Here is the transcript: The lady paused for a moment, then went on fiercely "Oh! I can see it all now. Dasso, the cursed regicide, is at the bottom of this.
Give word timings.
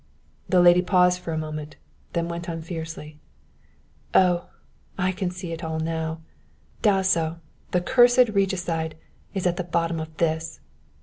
The 0.49 0.61
lady 0.61 0.81
paused 0.81 1.19
for 1.21 1.31
a 1.31 1.37
moment, 1.37 1.75
then 2.13 2.27
went 2.27 2.49
on 2.49 2.63
fiercely 2.63 3.19
"Oh! 4.15 4.45
I 4.97 5.11
can 5.11 5.29
see 5.29 5.51
it 5.51 5.63
all 5.63 5.79
now. 5.79 6.21
Dasso, 6.81 7.39
the 7.69 7.81
cursed 7.81 8.29
regicide, 8.29 8.95
is 9.35 9.45
at 9.45 9.57
the 9.57 9.63
bottom 9.63 9.99
of 9.99 10.17
this. 10.17 10.59